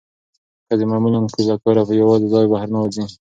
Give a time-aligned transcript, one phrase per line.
[0.67, 1.19] ښځې معمولا
[1.49, 3.03] له کوره په یوازې ځان بهر نه وځي.